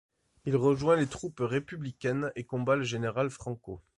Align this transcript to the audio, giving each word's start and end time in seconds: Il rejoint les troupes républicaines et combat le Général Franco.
Il 0.45 0.55
rejoint 0.55 0.95
les 0.95 1.05
troupes 1.05 1.41
républicaines 1.45 2.31
et 2.35 2.43
combat 2.43 2.75
le 2.75 2.81
Général 2.83 3.29
Franco. 3.29 3.83